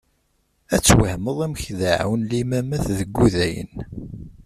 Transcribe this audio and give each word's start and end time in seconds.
Ad 0.75 0.81
twehmeḍ 0.87 1.37
amek 1.45 1.63
deɛɛun 1.79 2.21
limamat 2.29 2.83
deg 2.97 3.17
Udayen. 3.25 3.73